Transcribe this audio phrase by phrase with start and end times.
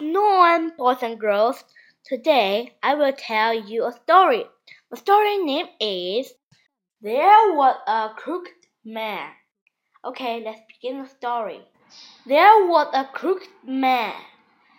[0.00, 1.62] afternoon, boys and girls.
[2.06, 4.44] Today I will tell you a story.
[4.90, 6.32] The story name is
[7.02, 9.28] There Was a Crooked Man.
[10.02, 11.60] Okay, let's begin the story.
[12.24, 14.14] There was a crooked man,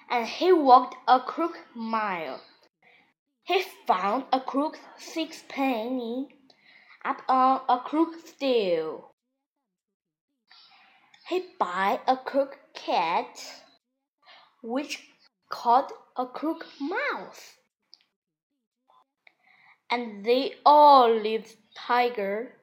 [0.10, 2.42] and he walked a crooked mile.
[3.44, 6.30] He found a crooked sixpenny
[7.06, 9.14] up on a crooked stool.
[11.28, 13.38] He bought a crooked cat
[14.64, 15.11] which
[15.52, 17.54] caught a crook mouse.
[19.92, 22.54] And they all lived tiger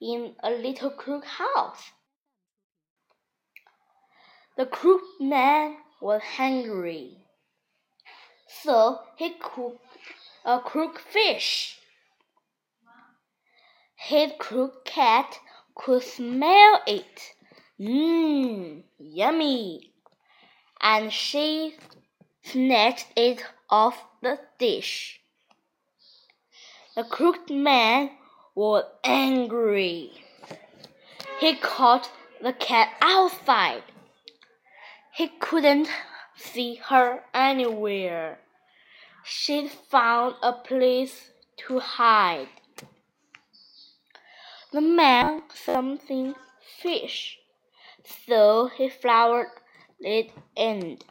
[0.00, 1.90] in a little crook house.
[4.56, 7.18] The crook man was hungry,
[8.62, 9.84] so he cooked
[10.44, 11.78] a crook fish.
[13.96, 15.38] His crook cat
[15.74, 17.32] could smell it.
[17.78, 19.92] Mmm, yummy!
[20.80, 21.76] And she
[22.42, 25.20] snatched it off the dish.
[26.96, 28.10] The crooked man
[28.54, 30.12] was angry.
[31.38, 32.10] He caught
[32.42, 33.84] the cat outside.
[35.12, 35.88] He couldn't
[36.36, 38.38] see her anywhere.
[39.24, 42.48] She'd found a place to hide.
[44.72, 46.34] The man something
[46.80, 47.38] fish,
[48.04, 49.48] so he flowered
[50.00, 51.04] it end.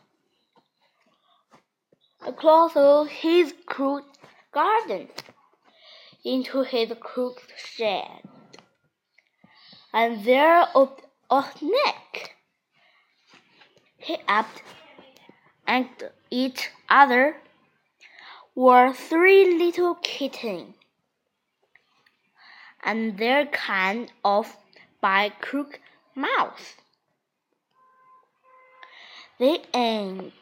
[2.25, 4.17] Across his crooked
[4.51, 5.07] garden,
[6.25, 8.21] into his crooked shed,
[9.93, 12.35] and there up a neck.
[13.97, 14.63] He upped,
[15.67, 15.87] and
[16.29, 17.37] each other
[18.55, 20.75] were three little kittens,
[22.83, 24.57] and their kind of
[24.99, 25.79] by crook
[26.15, 26.75] mouse.
[29.39, 30.33] The end.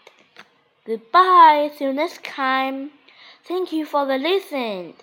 [0.83, 1.71] Goodbye.
[1.77, 2.89] See you next time.
[3.45, 4.95] Thank you for the listen.